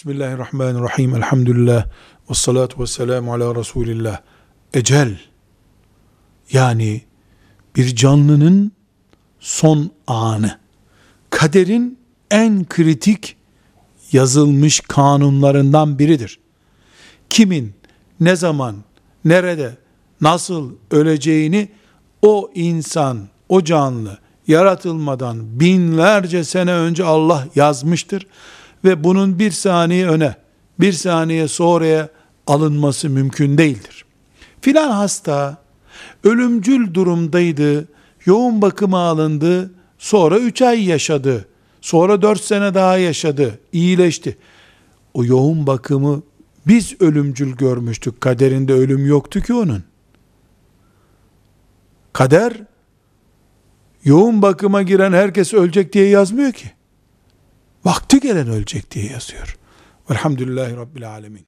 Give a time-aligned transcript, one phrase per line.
[0.00, 1.14] Bismillahirrahmanirrahim.
[1.14, 1.86] Elhamdülillah.
[2.30, 4.20] Ve salatu ve selamu ala Resulillah.
[4.74, 5.20] Ecel.
[6.52, 7.02] Yani
[7.76, 8.72] bir canlının
[9.40, 10.58] son anı.
[11.30, 11.98] Kaderin
[12.30, 13.36] en kritik
[14.12, 16.40] yazılmış kanunlarından biridir.
[17.30, 17.74] Kimin,
[18.20, 18.76] ne zaman,
[19.24, 19.76] nerede,
[20.20, 21.68] nasıl öleceğini
[22.22, 28.26] o insan, o canlı yaratılmadan binlerce sene önce Allah yazmıştır
[28.84, 30.34] ve bunun bir saniye öne,
[30.80, 32.08] bir saniye sonraya
[32.46, 34.04] alınması mümkün değildir.
[34.60, 35.62] Filan hasta
[36.24, 37.88] ölümcül durumdaydı,
[38.24, 41.48] yoğun bakıma alındı, sonra üç ay yaşadı,
[41.80, 44.36] sonra dört sene daha yaşadı, iyileşti.
[45.14, 46.22] O yoğun bakımı
[46.66, 49.84] biz ölümcül görmüştük, kaderinde ölüm yoktu ki onun.
[52.12, 52.52] Kader,
[54.04, 56.70] yoğun bakıma giren herkes ölecek diye yazmıyor ki.
[57.84, 59.58] Vakti gelen ölecek diye yazıyor.
[60.10, 61.46] Velhamdülillahi Rabbil Alemin.